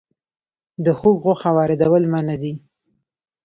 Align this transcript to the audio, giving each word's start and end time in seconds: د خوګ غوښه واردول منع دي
د 0.83 0.85
خوګ 0.97 1.17
غوښه 1.23 1.49
واردول 1.57 2.03
منع 2.13 2.35
دي 2.41 2.53